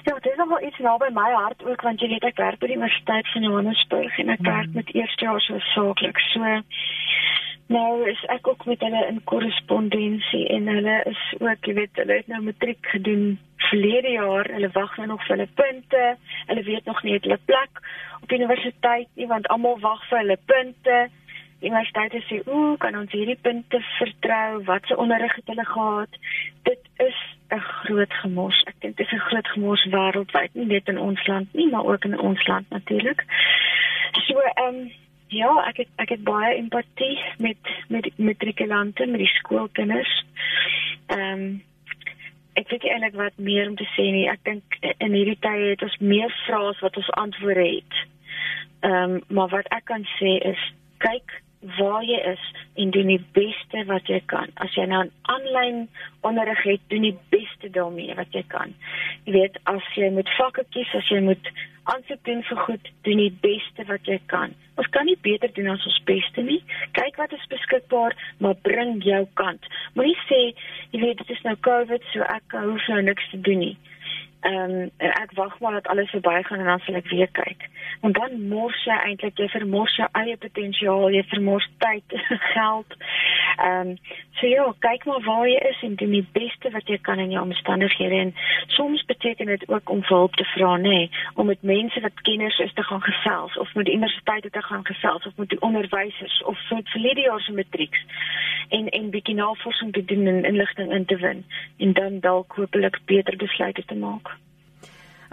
[0.04, 2.68] Ja, dit is nogal iets naby my hart ook want jy weet ek werk by
[2.68, 4.50] die Universiteit van Johannesburg en ek mm.
[4.52, 6.20] werk met eerstejaars so saaklik.
[6.34, 6.50] So
[7.72, 12.18] nou is ek ook met hulle in korrespondensie en hulle is ook, jy weet, hulle
[12.20, 13.38] het nou matriek gedoen
[13.70, 14.50] verlede jaar.
[14.52, 16.04] Hulle wag nou nog vir hulle punte.
[16.52, 17.80] Hulle weet nog nie hulle plek
[18.20, 20.98] op universiteit nie want almal wag vir hulle punte.
[21.64, 24.64] Die universiteit sê, "Ooh, kan ons hierdie punte vertrou?
[24.68, 26.12] Wat se onderrig het hulle gehad?"
[26.64, 27.16] Dit is
[27.56, 28.64] 'n groot gemors.
[28.68, 31.86] Ek dink dit is 'n groot gemors wêreldwyd, nie net in ons land nie, maar
[31.86, 33.24] ook in ons land natuurlik.
[34.28, 34.92] So, ehm um,
[35.34, 40.12] Ja, ek het ek het baie empatie met met matrikulante, met die skoolkinders.
[41.08, 41.64] Ehm um,
[42.54, 44.28] ek weet eintlik wat meer om te sê nie.
[44.30, 48.04] Ek dink in hierdie tye het ons meer vrae as wat ons antwoorde het.
[48.86, 50.62] Ehm um, maar wat ek kan sê is
[51.02, 51.40] kyk
[51.78, 52.44] waar jy is
[52.76, 54.52] en doen die beste wat jy kan.
[54.64, 55.86] As jy nou aanlyn
[56.28, 58.74] onderrig het, doen die beste daarmee wat jy kan.
[59.28, 61.52] Jy weet, as jy moet vakke kies, as jy moet
[61.92, 64.54] aansoek doen vir goed, doen die beste wat jy kan.
[64.80, 66.62] Ons kan nie beter doen as ons beste nie.
[66.98, 69.68] Kyk wat is beskikbaar, maar bring jou kant.
[69.98, 70.42] Moenie sê,
[70.92, 73.76] jy weet, dit is nou COVID, so ek hoef nou niks te doen nie.
[74.44, 77.70] Ehm um, ek wag maar dat alles verbygaan en dan sal ek weer kyk.
[78.02, 82.16] Want dan mors jy eintlik jy vermors jou eie potensiaal, jy vermors tyd,
[82.56, 82.98] geld.
[83.58, 83.96] Ehm um,
[84.40, 87.32] so ja, kyk maar waar jy is en doen die beste wat jy kan in
[87.32, 88.34] jou omstandighede en
[88.76, 92.60] soms beteken dit ook om hulp te vra, nê, nee, om met mense wat kenners
[92.60, 96.60] is te gaan gesels of met universiteite te gaan gesels of met die onderwysers of
[96.70, 98.04] met verlede jaar se matrieks
[98.70, 101.46] en en bietjie navorsing te doen en inligting in te win
[101.78, 104.33] en dan dalk hopelik beter besluite te maak.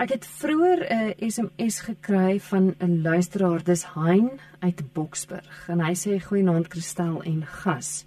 [0.01, 5.81] Ek het vroeër 'n uh, SMS gekry van 'n luisteraar, dis Hein uit Boksburg en
[5.81, 8.05] hy sê goeienaand Kristel en gas.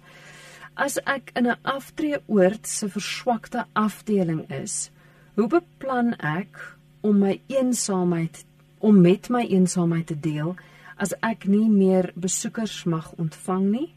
[0.74, 4.90] As ek in 'n aftreeoord se verswakte afdeling is,
[5.34, 8.44] hoe beplan ek om my eensaamheid
[8.78, 10.56] om met my eensaamheid te deel
[10.96, 13.94] as ek nie meer besoekers mag ontvang nie?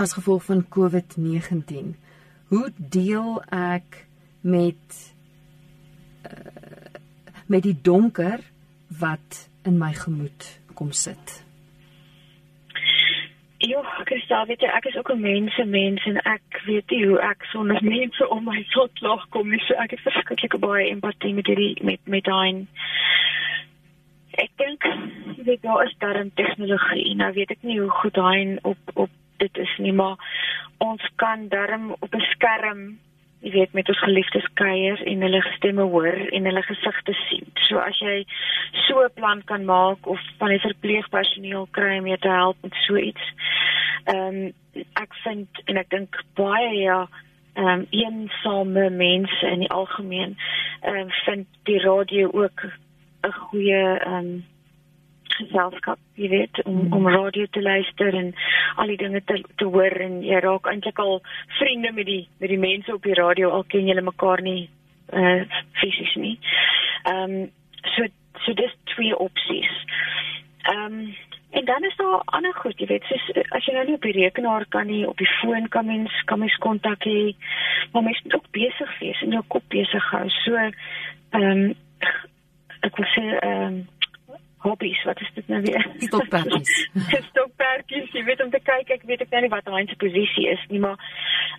[0.00, 1.94] as gevolg van COVID-19.
[2.48, 4.06] Hoe deel ek
[4.40, 5.12] met
[6.24, 6.30] uh,
[7.50, 8.40] met die donker
[9.00, 10.46] wat in my gemoed
[10.78, 11.40] kom sit?
[13.60, 17.06] Ja, Christa, weet jy, ek is ook 'n mens, 'n mens en ek weet nie
[17.06, 19.60] hoe ek sonder mense om my tot lag kom nie.
[19.66, 22.66] So ek het verskriklik baie empatie met hierdie met met daai
[24.30, 24.82] Ek dink
[25.44, 27.14] weet daar is darm tegnologie.
[27.14, 30.16] Nou weet ek nie hoe goed daai op op dit is nie maar
[30.78, 32.98] ons kan darm op 'n skerm
[33.40, 37.46] jy weet met ons geliefdes kuier en hulle stemme hoor en hulle gesigte sien.
[37.68, 38.24] So as jy
[38.86, 42.74] so 'n plan kan maak of van die verpleegpersoneel kry om jou te help met
[42.86, 43.24] so iets.
[44.04, 44.52] Ehm um,
[44.94, 47.08] ek vind en ek dink baie ja
[47.54, 50.36] ehm um, eensame mense in die algemeen
[50.82, 52.64] ehm um, vind die radio ook
[53.24, 54.44] 'n goeie ehm um,
[55.40, 56.92] geselskap, jy weet, om mm.
[56.96, 58.34] om radio te luister en
[58.76, 61.20] al die dinge te te hoor en jy raak eintlik al
[61.58, 64.68] vriende met die met die mense op die radio al ken julle mekaar nie
[65.12, 65.42] uh
[65.80, 66.36] fisies nie.
[67.04, 67.50] Ehm um,
[67.94, 68.06] so
[68.44, 69.74] so dis twee opsies.
[70.62, 71.14] Ehm um,
[71.50, 74.14] en dan is daar ander goed, jy weet, soos as jy nou nie op die
[74.14, 77.34] rekenaar kan nie, op die foon kan mens kan mens kontak hê,
[77.92, 80.26] maar mens moet ook besig wees en jou kop besig hou.
[80.42, 81.64] So ehm um,
[82.86, 83.80] ek wil sê ehm um,
[84.60, 85.86] hobbies, wat is dit nou weer?
[85.98, 86.88] Stokperdjies.
[87.30, 90.48] Stokperdjies, jy weet om te kyk, ek weet ek nou nie wat daai se posisie
[90.52, 91.00] is nie, maar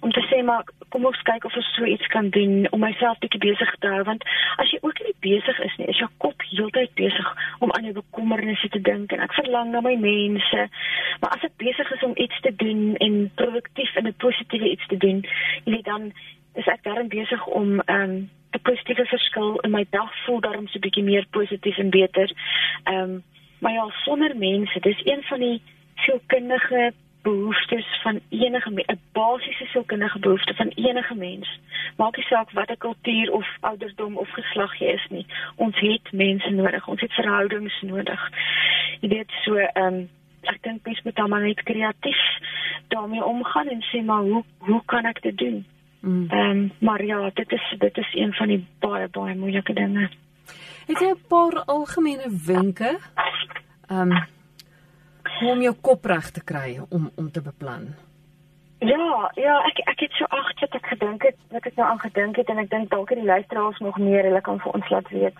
[0.05, 3.19] om te sê maar kom ons kyk of ons so iets kan doen om myself
[3.23, 4.25] bietjie besig te hou want
[4.61, 7.31] as jy ook nie besig is nie, is jou kop heeltyd besig
[7.65, 10.67] om aan jou bekommernisse te dink en ek verlang na my mense.
[11.23, 14.87] Maar as ek besig is om iets te doen en produktief en 'n positiewe iets
[14.93, 15.25] te doen,
[15.65, 16.11] jy weet dan
[16.59, 18.29] is ek daarin besig om ehm um,
[18.61, 22.31] positiewe verskil in my dag voel daarom so 'n bietjie meer positief en beter.
[22.83, 23.23] Ehm um,
[23.59, 25.61] maar ja, sonder mense, dis een van die
[25.95, 31.59] sielkundige behoeftes van enige 'n basiese sielkundige behoefte van enige mens.
[31.97, 35.25] Maak nie saak watter kultuur of ouderdom of geslag jy is nie.
[35.55, 38.29] Ons het mense nodig, ons het verhoudings nodig.
[38.99, 40.09] Jy weet so ehm um,
[40.41, 42.21] ek dink mens moet dan maar net kreatief
[42.87, 45.65] daarmee omgaan en sê maar hoe hoe kan ek dit doen?
[46.01, 46.25] Mm.
[46.29, 50.09] Ehm um, maar ja, dit is dit is een van die baie baie moeilike dinge.
[50.87, 52.97] Het jy 'n paar algemene wenke?
[53.87, 54.23] Ehm um,
[55.49, 57.95] om jou kop reg te kry om om te beplan.
[58.79, 61.99] Ja, ja, ek ek het so agt wat ek gedink het, wat ek nou aan
[61.99, 64.89] gedink het en ek dink dalk het die luisteraars nog meer, hulle kan vir ons
[64.89, 65.37] laat weet.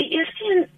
[0.00, 0.68] Die eerste een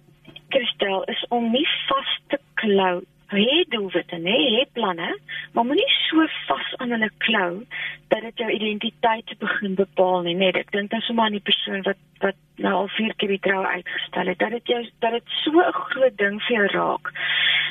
[0.49, 5.19] Kristel is om nie vas te klou het doelwitte, nê, het planne,
[5.51, 7.65] maar moenie so vas aan hulle klou
[8.07, 10.55] dat dit jou identiteit begin bepaal nie, net.
[10.55, 13.67] Ek dink dan sommer aan die persoon wat wat nou al vier keer die troue
[13.67, 17.11] uitgestel het, dat dit jou dat dit so 'n groot ding vir jou raak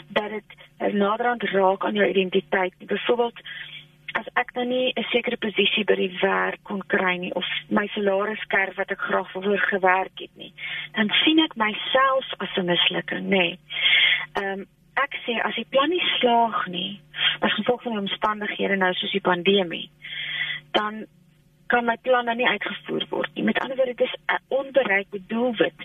[0.09, 2.75] dat dit naderhand raak aan jou identiteit.
[2.79, 3.41] Byvoorbeeld
[4.13, 7.87] as ek dan nie 'n sekere posisie by die werk kon kry nie of my
[7.87, 10.53] salaris kerf wat ek graag wou gewerk het nie,
[10.93, 13.59] dan sien ek myself as 'n mislukking, nê.
[14.33, 14.67] Ehm um,
[15.01, 17.01] ek sê as die plan nie slaag nie,
[17.41, 19.91] as gevolg van die omstandighede nou soos die pandemie,
[20.77, 21.05] dan
[21.73, 23.45] kan my plan dan nie uitgevoer word nie.
[23.49, 25.81] Met ander woorde, dit is 'n onbereikte doelwit.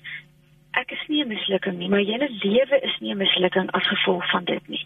[0.71, 4.29] Ek is nie 'n mislukking nie, maar julle lewe is nie 'n mislukking as gevolg
[4.29, 4.85] van dit nie.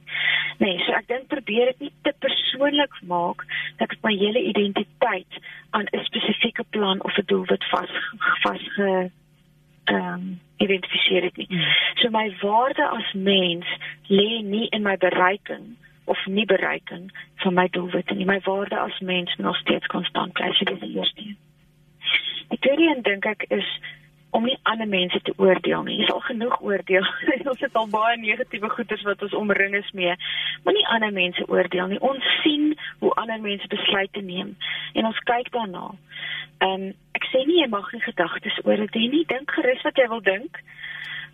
[0.58, 3.46] Nee, so ek dink probeer dit nie te persoonlik maak
[3.78, 5.34] dat ek my hele identiteit
[5.70, 7.90] aan 'n spesifieke plan of 'n doelwit vas
[8.44, 9.12] vasge
[9.92, 11.48] ehm um, identifiseer dit nie.
[11.50, 11.62] Mm.
[12.02, 13.66] So my waarde as mens
[14.08, 15.76] lê nie in my bereiking
[16.06, 17.10] of nie bereiking
[17.44, 18.26] van my doelwitte nie.
[18.26, 20.52] My waarde as mens moet nog steeds konstant bly.
[20.54, 21.38] So dis die eerste een.
[22.54, 23.68] Die tweede een dink ek is
[24.32, 26.00] om nie ander mense te oordeel nie.
[26.04, 27.08] Is al genoeg oordeel.
[27.52, 30.16] ons het al baie negatiewe goeders wat ons omring is mee.
[30.64, 32.00] Maar nie ander mense oordeel nie.
[32.00, 34.56] Ons sien hoe ander mense besluite neem
[34.94, 35.92] en ons kyk daarna.
[36.62, 39.26] Ehm um, ek sê nie jy mag nie gedagtes oor dit hê nie.
[39.30, 40.62] Dink gerus wat jy wil dink.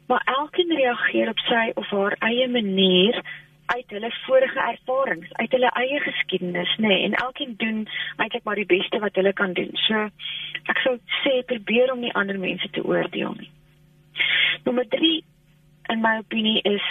[0.08, 3.22] Maar elkeen reageer op sy of haar eie manier
[3.68, 7.82] uit hulle vorige ervarings, uit hulle eie geskiedenis, nê, nee, en elkeen doen
[8.16, 9.74] eintlik maar die beste wat hulle kan doen.
[9.88, 10.08] So
[10.72, 13.52] ek sou sê probeer om nie ander mense te oordeel nie.
[14.64, 15.12] Nommer 3
[15.94, 16.88] in my opinie is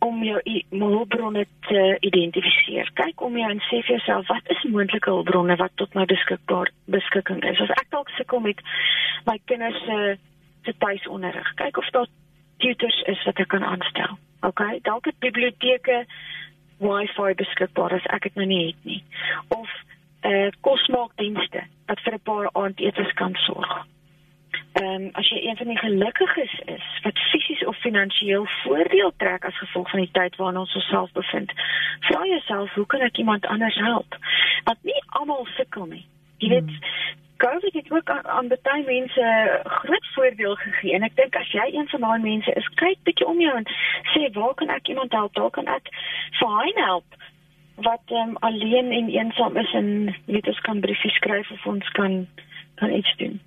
[0.00, 0.38] om jou
[0.70, 2.88] hulpbronne te identifiseer.
[2.96, 6.72] Kyk om jou en sê vir jouself wat is moontlike hulpbronne wat tot my beskikbaar
[6.94, 7.60] beskikking is.
[7.60, 8.64] As ek dalk sukkel met
[9.28, 10.16] my kinders se
[10.64, 12.08] se tuisonderrig, kyk of daar
[12.60, 14.18] tutors is wat ek kan aanstel.
[14.40, 16.04] OK, dalk het biblioteke
[16.80, 19.02] wifi beskikbaar as ek dit nou nie het nie.
[19.48, 19.68] Of
[20.20, 23.86] eh uh, kosmaakdienste wat vir 'n paar aandetes kan sorg.
[24.72, 29.44] Ehm um, as jy een van die gelukkiges is wat fisies of finansiëel voordeel trek
[29.44, 31.52] as gevolg van die tyd waarin ons osself bevind,
[32.00, 34.16] vra jouself hoe kan ek iemand anders help?
[34.64, 36.06] Want nie almal sukkel nie.
[36.38, 37.19] Jy weet, hmm.
[37.40, 39.26] COVID het ook aan, aan baie mense
[39.64, 43.26] groot voordeel gegee en ek dink as jy een van daai mense is, kyk bietjie
[43.26, 43.68] om jou en
[44.12, 45.38] sê waar kan ek iemand help?
[45.38, 45.92] Waar kan ek
[46.40, 47.20] fyn help?
[47.80, 52.26] wat um, alleen en eensaam is en weet ons kan briefies skryf of ons kan
[52.74, 53.40] kan iets doen.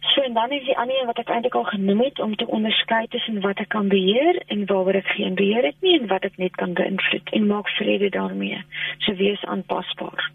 [0.00, 3.06] So en dan is die ander wat ek eintlik al genoem het om te onderskei
[3.08, 6.36] tussen wat ek kan beheer en waaroor ek geen beheer het nie en wat ek
[6.36, 8.62] net kan beïnvloed en maak vrede daarmee.
[9.06, 10.30] So wees aanpasbaar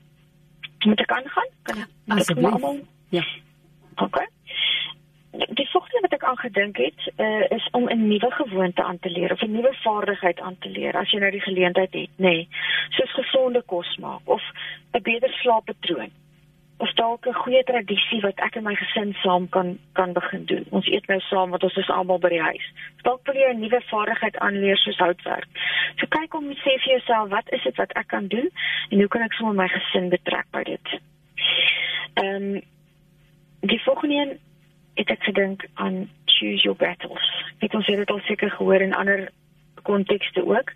[0.87, 1.51] moet ek aangaan?
[1.67, 2.81] Kan ek asseblief?
[3.09, 3.23] Ja.
[4.03, 4.19] OK.
[5.31, 9.09] Die volgende wat ek aan gedink het, uh, is om 'n nuwe gewoonte aan te
[9.09, 12.29] leer of 'n nuwe vaardigheid aan te leer as jy nou die geleentheid het, nê.
[12.29, 12.47] Nee,
[12.89, 14.43] soos gesonde kos maak of
[14.93, 16.11] 'n beter slaappatroon
[16.77, 20.65] of dalk 'n goeie tradisie wat ek en my gesin saam kan kan begin doen.
[20.69, 22.65] Ons eet nou saam want ons is almal by die huis.
[23.01, 25.47] Dalk wil jy 'n nuwe vaardigheid aanleer soos houtwerk.
[25.95, 28.49] So kyk om sê vir jouself, wat is dit wat ek kan doen
[28.89, 30.87] en hoe kan ek sommer my gesin betrek by dit?
[32.13, 32.61] Ehm um,
[33.61, 34.39] die volgende een
[34.93, 37.25] het ek gedink aan choose your battles.
[37.55, 39.29] Ek het ons het dit al seker gehoor in ander
[39.87, 40.73] kontekste ook.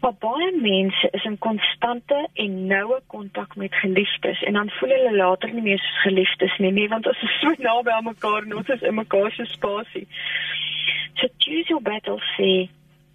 [0.00, 5.16] Maar baie mense is in konstante en noue kontak met geliefdes en dan voel hulle
[5.16, 8.56] later nie meer soos geliefdes nie, nie want ons is so naby aan mekaar en
[8.62, 10.06] ons is in mekaar se spasie.
[11.20, 12.52] So choose your battles sê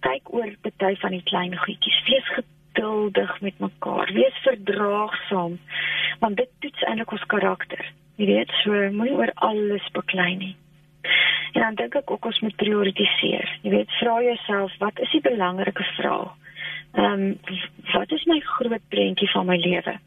[0.06, 2.02] kyk oor party van die klein goedjies.
[2.06, 4.12] Wees geduldig met mekaar.
[4.14, 5.58] Wees verdraagsaam
[6.20, 7.82] want dit toets eintlik ons karakter.
[8.16, 10.54] Jy weet, so moenie oor alles beklei nie.
[11.52, 13.58] En dan dink ek ook ons moet prioritiseer.
[13.62, 16.34] Jy weet, vra jouself, wat is die belangrike vraag?
[16.92, 17.40] Ehm, um,
[17.92, 19.98] wat is my groot prentjie van my lewe?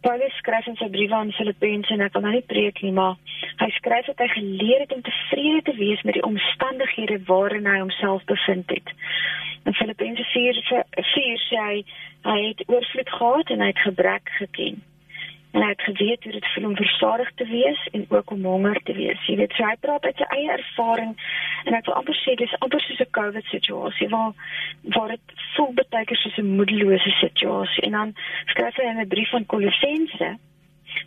[0.00, 3.16] Paulus skryf in sy brief aan Filippense en ek wil nou nie preek nie, maar
[3.58, 7.78] hy skryf dat hy geleer het om tevrede te wees met die omstandighede waarin hy
[7.80, 8.92] homself bevind het.
[9.66, 10.60] In Filippense 4
[11.14, 11.78] 4 sê hy
[12.26, 14.84] hy het oorvloed gehad en hy het gebrek geken
[15.56, 18.80] en hy het geweet hoe dit voel om versadig te wees en ook om honger
[18.84, 19.20] te wees.
[19.26, 21.14] Jy weet, hy praat uit sy eie ervaring
[21.64, 24.34] en ek wil amper sê dis amper soos 'n COVID situasie waar
[24.96, 27.82] waar dit voel baie keer soos 'n moedelose situasie.
[27.88, 28.14] En dan
[28.52, 30.38] skryf hy in 'n brief van Kolossense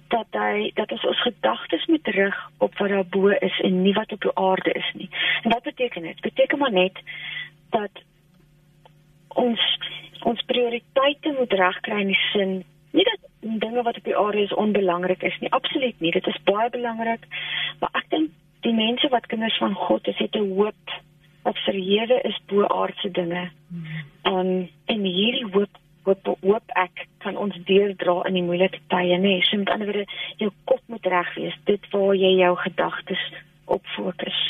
[0.08, 3.94] dat hy dat ons ons gedagtes moet rig op wat daar bo is en nie
[3.94, 5.10] wat op die aarde is nie.
[5.44, 6.22] En wat beteken dit?
[6.22, 6.98] Beteken maar net
[7.70, 7.92] dat
[9.28, 9.62] ons
[10.20, 14.54] ons prioriteite moet regkry in die sin nie dat dinge wat op die aarde is
[14.54, 15.52] onbelangrik is nie.
[15.52, 16.12] Absoluut nie.
[16.12, 17.28] Dit is baie belangrik.
[17.80, 18.32] Maar ek dink
[18.66, 21.00] die mense wat kinders van God is, het 'n hoop
[21.44, 23.50] wat verhewe is bo aardse dinge.
[23.70, 23.86] Hmm.
[24.24, 25.70] Um en hierdie hoop
[26.04, 29.20] hoop hoop ek kan ons deurdra in die moeilike tye, nê.
[29.20, 29.42] Nee.
[29.42, 30.06] So met ander woorde,
[30.38, 31.58] jou kop moet reg wees.
[31.64, 33.34] Dit waar jy jou gedagtes
[33.66, 34.49] op fokus.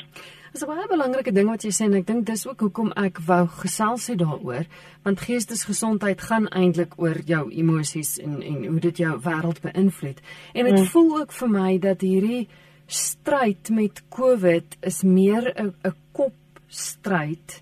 [0.60, 3.22] Dis 'n baie belangrike ding wat jy sê en ek dink dis ook hoekom ek
[3.24, 4.66] wou gesels het daaroor,
[5.06, 10.20] want geestesgesondheid gaan eintlik oor jou emosies en en hoe dit jou wêreld beïnvloed.
[10.54, 10.90] En dit hmm.
[10.92, 12.50] voel ook vir my dat hierdie
[12.88, 17.62] stryd met COVID is meer 'n 'n kopstryd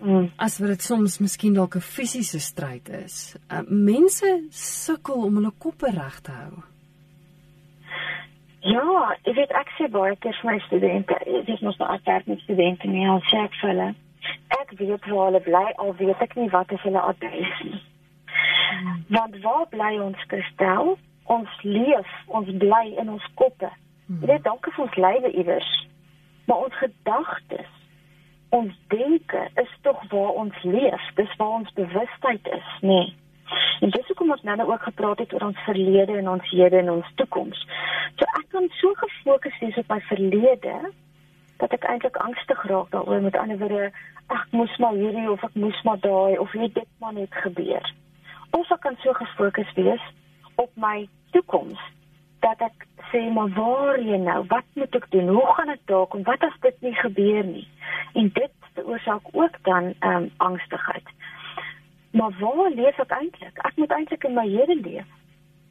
[0.00, 0.32] hmm.
[0.38, 3.36] as wat dit soms miskien dalk 'n fisiese stryd is.
[3.52, 6.69] Uh, mense sukkel om hulle koppe reg te hou.
[8.60, 12.26] Ja, ek weet ek sê baie keer vir my studente, dit is mos nou altyd
[12.28, 13.86] met studente nie, al sê ek vir hulle,
[14.58, 17.80] ek weet waar hulle bly, al weet ek nie wat is hulle adres nie.
[18.70, 18.98] Hmm.
[19.16, 20.98] Want waar bly ons kristel?
[21.32, 23.70] Ons leef, ons bly in ons koppe.
[24.10, 24.20] Hmm.
[24.20, 25.72] Jy weet, dalk is ons lywe iewers,
[26.44, 27.72] maar ons gedagtes,
[28.52, 33.00] ons denke is tog waar ons leef, dis waar ons bewustheid is, nê.
[33.00, 33.16] Nee.
[33.80, 36.76] En dis hoekom ons nou nou ook gepraat het oor ons verlede en ons hede
[36.76, 37.60] en ons toekoms.
[38.18, 40.74] So ek kan so gefokus wees op my verlede
[41.60, 43.90] dat ek eintlik angstig raak daaroor met ander woorde,
[44.32, 47.92] ag moes maar hierdie of ek moes maar daai of weet dit maar net gebeur.
[48.56, 50.04] Of ek kan so gefokus wees
[50.54, 51.80] op my toekoms
[52.40, 55.28] dat ek sê maar waar jy nou, wat moet ek doen?
[55.28, 57.66] Hoe gaan dit dalk en wat as dit nie gebeur nie?
[58.16, 61.06] En dit veroorsaak ook dan ehm um, angstigheid.
[62.10, 63.58] Maar waar leef ek eintlik?
[63.58, 65.06] Ek moet eintlik in my hede leef.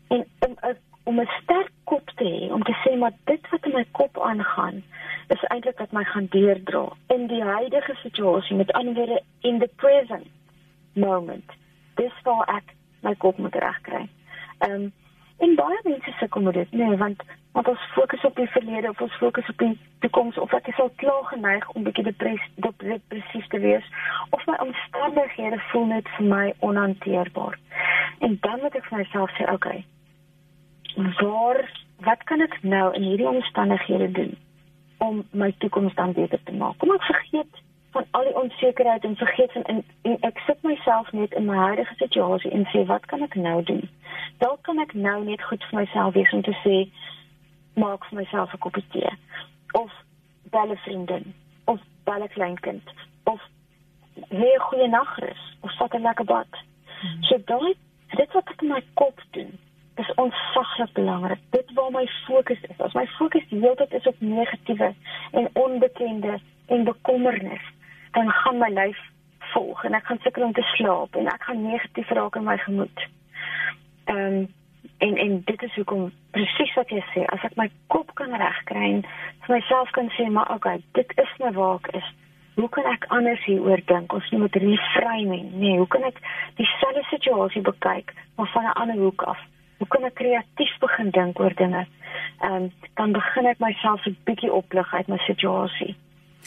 [0.08, 0.56] En om
[1.04, 4.19] om 'n sterk kop te hê om te sê maar dit wat in my kop
[4.19, 4.84] aangaan
[5.28, 9.69] is eintlik wat my gaan deurdra in die huidige situasie met ander woorde in the
[9.75, 10.28] present
[10.93, 11.52] moment.
[11.95, 14.10] Dis waar ek my kop moet regkry.
[14.58, 14.93] Ehm um,
[15.38, 19.01] en baie mense sukkel met dit, nee, want want ons fokus op die verlede of
[19.01, 23.59] ons fokus op die toekoms of ek is al klaar geneig om bietjie depressief te
[23.59, 23.85] wees
[24.29, 27.57] of my omstandighede voel net vir my onhanteerbaar.
[28.19, 29.85] En dan moet ek vir myself sê, okay.
[31.21, 31.63] Waar
[32.05, 34.38] wat kan ek nou in hierdie omstandighede doen
[34.97, 36.77] om my toekoms dan beter te maak?
[36.77, 41.12] Kom ek vergeet van al die onsekerheid en vergeet van en, en ek sit myself
[41.12, 43.88] net in my huidige situasie en sê wat kan ek nou doen?
[44.38, 46.77] Dalk kan ek nou net goed vir myself wees om te sê
[47.83, 49.13] maak vir myself 'n koppie tee
[49.81, 49.91] of
[50.53, 51.33] bel 'n vriendin
[51.65, 52.87] of bel 'n kleinkind
[53.23, 53.41] of
[54.39, 56.51] hê 'n goeie nagrus of vat 'n lekker bad.
[57.01, 57.23] Hmm.
[57.23, 57.73] So daai
[58.17, 59.51] dit wat ek in my kop doen
[59.95, 61.39] is ontsaglik belangrik.
[61.49, 62.79] Dit waar my fokus is.
[62.79, 64.93] As my fokus die hele tyd is op negatiewe
[65.31, 67.65] en onbekende en bekommernis,
[68.11, 68.99] dan gaan my lyf
[69.53, 72.57] volg en ek gaan sukkel om te slaap en ek gaan negatief raak in my
[72.57, 73.05] gemoed.
[74.05, 74.47] Ehm um,
[74.99, 78.85] en en dit is hoekom presies wat jy sê, as ek my kop kan regkry
[78.93, 79.03] en
[79.45, 82.09] vir myself kan sê maar okay, dit is nou waar ek is.
[82.59, 84.13] Hoe kan ek anders hieroor dink?
[84.13, 85.53] Ons moet reframing.
[85.62, 86.19] Nee, hoe kan ek
[86.59, 89.39] dieselfde situasie bekyk maar van 'n ander hoek af?
[89.79, 91.85] Hoe kan ek kreatief begin dink oor dinge?
[92.41, 95.95] Ehm um, dan begin ek myself 'n bietjie oplig uit my situasie.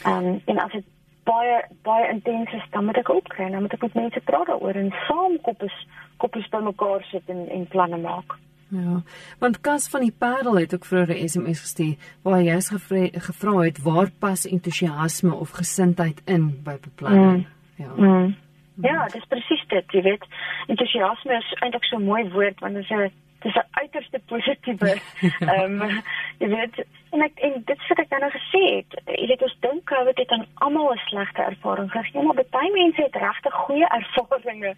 [0.05, 0.85] Ehm um, en as dit
[1.23, 4.79] baie baie intens is, dan moet ek opkry, dan moet ek met mense praat daaroor
[4.79, 5.75] en saam koppies
[6.17, 8.37] koppies bymekaar sit en en planne maak.
[8.73, 9.01] Ja.
[9.39, 13.57] Want Kas van die Parel het ook vroeër 'n SMS gestuur waar hy jous gevra
[13.57, 17.45] het waar pas entoesiasme of gesindheid in by beplanning.
[17.45, 17.47] Mm.
[17.75, 17.91] Ja.
[17.95, 18.35] Mm.
[18.81, 20.25] Ja, dis presies dit, jy weet.
[20.67, 23.11] Entoesiasme is eintlik so 'n mooi woord want dit is 'n
[23.43, 24.91] dis 'n uiterste positiewe
[25.53, 26.01] ehm um,
[26.43, 26.79] jy weet
[27.15, 28.95] en ek en dit wat ek nou gesê het.
[29.07, 33.01] Jy weet ons dink COVID het aan almal 'n slegte ervaring gegee maar baie mense
[33.01, 34.77] het regtig goeie ervarings.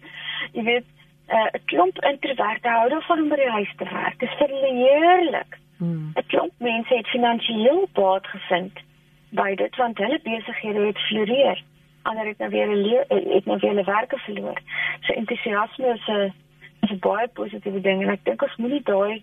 [0.52, 0.86] Jy weet
[1.28, 4.18] eh, 'n uh, klomp introverte hou daarvan om by die huis te werk.
[4.18, 6.12] Dis vir hulle heerlik 'n hmm.
[6.26, 8.78] klomp mense het finansiëel baat gevind
[9.30, 11.62] by dit want hulle besighede het floreer.
[12.02, 14.58] Ander het nou weer 'n het nou weer hulle werke verloor.
[15.00, 16.32] So entoesiasme is 'n
[16.82, 19.22] is 'n baie positiewe ding en ek dink ons moenie daai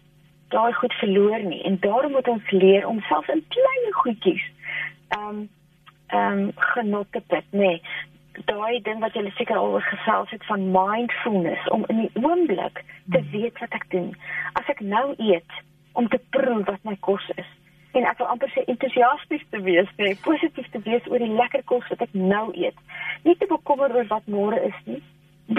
[0.54, 4.48] daai goed verloor nie en daarom moet ons leer om selfs in klein goedjies
[5.18, 5.44] ehm um,
[6.13, 7.82] ehm um, genot te put nê nee,
[8.50, 12.84] daai ding wat jy seker al oor gesels het van mindfulness om in die oomblik
[12.84, 13.30] te hmm.
[13.36, 14.14] weet wat ek doen
[14.62, 15.60] as ek nou eet
[15.93, 17.49] om te proe wat my kos is
[17.93, 21.62] en ek wil amper sê entoesiasties te wees, nee, positief te wees oor die lekker
[21.70, 22.80] kos wat ek nou eet.
[23.22, 24.97] Nie te bekommer oor wat môre is nie.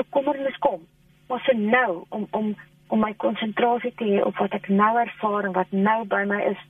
[0.01, 0.83] Bekommernis kom
[1.29, 2.55] maar vir nou om om
[2.95, 6.41] om my konsentrasie te hê op wat ek nou ervaar en wat nou by my
[6.53, 6.61] is.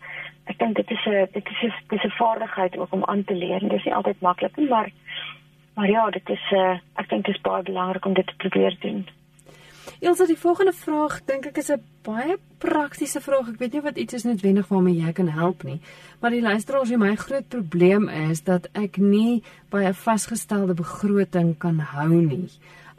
[0.49, 3.35] Ek dink dit is 'n dit is 'n dis 'n vaardigheid ook om aan te
[3.35, 3.61] leer.
[3.61, 4.89] Dit is nie altyd maklik nie, maar
[5.77, 8.27] maar ja, dit is 'n uh, eh, ek dink dit is baie belangrik om dit
[8.27, 9.07] te probeer doen.
[10.01, 13.49] Elsa, die volgende vraag dink ek is 'n baie praktiese vraag.
[13.49, 15.81] Ek weet nie wat iets is noodwendig waarmee jy kan help nie,
[16.21, 21.79] maar die luisteraars my groot probleem is dat ek nie by 'n vasgestelde begroting kan
[21.79, 22.49] hou nie.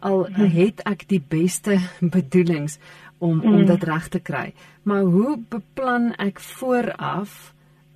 [0.06, 0.50] al mm.
[0.54, 1.80] het ek die beste
[2.16, 2.78] bedoelings
[3.18, 3.54] om mm.
[3.54, 4.54] om dit reg te kry.
[4.84, 7.54] Maar hoe beplan ek vooraf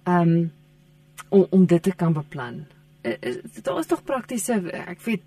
[0.07, 0.51] um
[1.29, 2.65] om om dit te kan beplan?
[3.01, 5.23] Dit is tog praktiese ek weet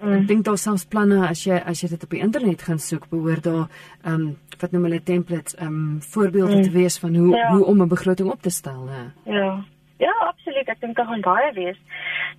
[0.00, 0.12] mm.
[0.12, 3.08] ek dink daar soms planne as jy as jy dit op die internet gaan soek
[3.10, 3.66] behoort daar
[4.06, 4.30] um
[4.60, 6.64] wat noem hulle templates um voorbeelde mm.
[6.68, 7.50] te wees van hoe ja.
[7.50, 9.04] hoe om 'n begroting op te stel, hè.
[9.24, 9.64] Ja.
[10.00, 10.68] Ja, absoluut.
[10.68, 11.76] Ek dink dit gaan baie wees.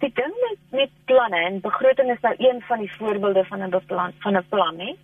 [0.02, 3.70] Die ding met met planne en begroting is nou een van die voorbeelde van 'n
[3.70, 4.96] beplan van 'n plan, hè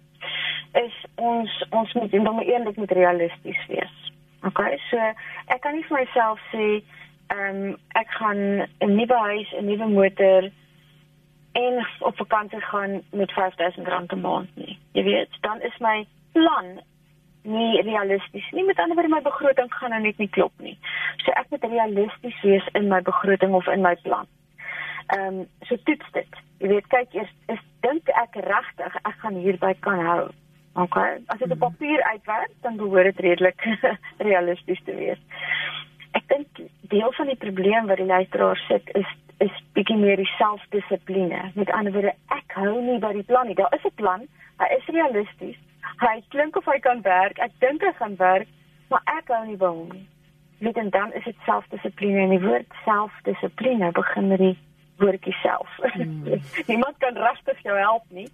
[0.84, 3.96] is ons ons moet nommer 1 dit moet realisties wees.
[4.46, 4.78] Okay?
[4.90, 4.98] So
[5.54, 6.68] ek kan nie vir myself sê
[7.28, 10.52] ehm um, ek gaan 'n nuwe huis, 'n nuwe motor
[11.52, 14.80] en op vakansie gaan met R5000 'n maand nie.
[14.92, 16.80] Jy weet, dan is my plan
[17.42, 18.64] nie realisties nie.
[18.64, 20.78] Met ander woorde my begroting gaan nou net nie klop nie.
[21.18, 24.28] So ek moet realisties wees in my begroting of in my plan.
[25.08, 26.42] Ehm um, so toets dit.
[26.58, 30.28] Jy weet, kyk eers is dink ek regtig ek gaan hierby kan hou.
[30.78, 31.22] Okay.
[31.26, 31.70] As dit op mhm.
[31.70, 33.62] papier uitwerk, dan behoort dit redelik
[34.30, 35.22] realisties te wees.
[36.12, 36.60] Ek dink
[36.92, 41.52] deel van die probleem wat die luisteraar sit is is bietjie meer die selfdissipline.
[41.54, 43.56] Met ander woorde, ek hou nie by die plan nie.
[43.56, 44.26] Daar is 'n plan,
[44.58, 45.58] hy is realisties.
[46.02, 47.38] Hy klink of hy kan werk.
[47.38, 48.48] Ek dink hy gaan werk,
[48.90, 50.08] maar ek hou nie by hom nie.
[50.58, 54.58] Net en dan is dit selfdissipline en die woord selfdissipline begin met die
[54.98, 55.70] woordjie self.
[55.96, 56.42] Mm.
[56.72, 58.30] Niemand kan regtig jou help nie.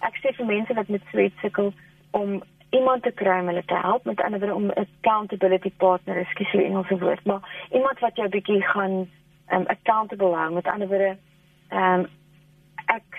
[0.00, 1.72] Ek sê vir mense wat met sweet sukkel
[2.10, 6.16] om iemand te kry om hulle te help met ander woorde om 'n accountability partner,
[6.16, 9.08] ekskuus vir Engelse woord, maar iemand wat jou bietjie gaan
[9.50, 10.52] um accountable hou.
[10.52, 11.16] Met ander woorde
[11.70, 12.06] um
[12.86, 13.18] ek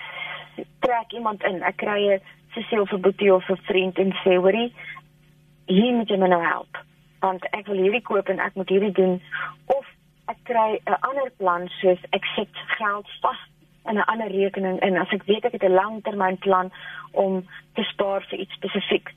[0.78, 2.20] trek iemand in, ek kry 'n
[2.54, 4.72] Cecile vir boetie of 'n vriend en sê hoorie
[5.66, 6.78] hier moet jy my nou help
[7.20, 9.22] want ek wil hierdie koop en ek moet hierdie doen.
[9.66, 9.86] Of
[10.32, 13.40] ek kry 'n ander plan soos ek sit geld vas
[13.90, 14.98] in 'n ander rekening in.
[14.98, 16.72] As ek weet ek het 'n langtermynplan
[17.12, 19.08] om te spaar vir iets spesifiek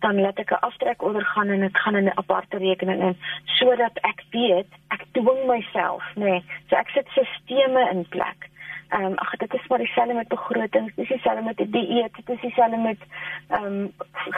[0.00, 3.96] dan laat ek 'n aftrek ondergaan en dit gaan in 'n aparte rekening in sodat
[4.00, 8.48] ek weet ek dwing myself nê nee, so ek sit sisteme in plek.
[8.88, 12.28] Ehm um, ag dit is maar dieselfde met begrotings dis dieselfde met die dieet dit
[12.28, 12.98] is dieselfde met
[13.48, 13.92] ehm um,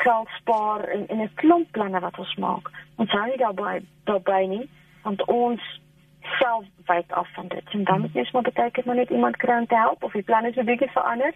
[0.05, 2.71] geld spaar en en 'n klomp planne wat ons maak.
[2.97, 4.69] Ons hou nie daarbey daarbey nie
[5.03, 5.81] want ons
[6.39, 7.65] self wyk af van dit.
[7.71, 10.13] En dan moet jy maar baie keer maar net iemand kry om te help of
[10.13, 11.35] die plan is 'n bietjie verander.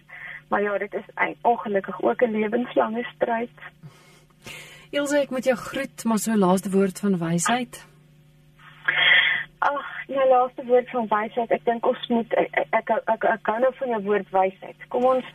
[0.49, 3.57] Maar ja, dit is ongelukkig ook 'n lewenslange stryd.
[4.89, 7.85] Ilse, ek moet jou groet, maar so laaste woord van wysheid.
[9.59, 13.61] Ag, my laaste woord van wysheid, ek dink ons moet ek ek ek, ek kan
[13.61, 14.87] nou van jou woord wysheid.
[14.93, 15.25] Kom ons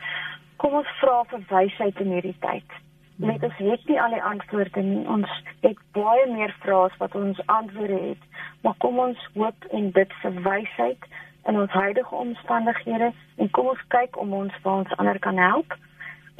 [0.56, 2.78] kom ons vra vir wysheid in hierdie tyd.
[3.16, 5.06] Net ons het nie al die antwoorde nie.
[5.08, 5.28] Ons
[5.60, 8.22] het baie meer vrae as wat ons antwoorde het
[8.62, 11.06] maar kom ons hoop en bid vir wysheid
[11.50, 15.74] in ons huidige omstandighede en kom ons kyk om ons waar ons ander kan help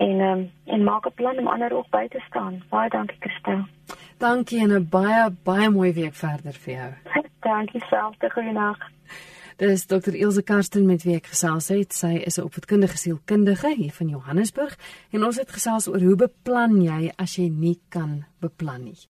[0.03, 0.45] en um,
[0.75, 2.62] en maak 'n plan om ander ook by te staan.
[2.70, 3.66] Baie dankie Christel.
[4.18, 6.91] Dankie en 'n baie baie mooi week verder vir jou.
[7.51, 8.14] dankie self.
[8.18, 8.83] Goeienaand.
[9.63, 10.15] Dis Dr.
[10.15, 11.95] Ilse Karsten met wie ek gesels het.
[11.95, 14.75] Sy is 'n opvoedkundige sielkundige hier van Johannesburg
[15.13, 19.07] en ons het gesels oor hoe beplan jy as jy nie kan beplan nie.